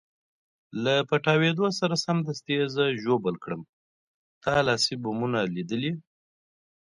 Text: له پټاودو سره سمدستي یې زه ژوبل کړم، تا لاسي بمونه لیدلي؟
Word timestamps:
له 0.83 0.93
پټاودو 1.09 1.65
سره 1.79 1.95
سمدستي 2.05 2.53
یې 2.59 2.65
زه 2.75 2.85
ژوبل 3.03 3.35
کړم، 3.43 3.61
تا 4.43 4.53
لاسي 4.67 4.93
بمونه 5.03 5.39
لیدلي؟ 5.55 5.93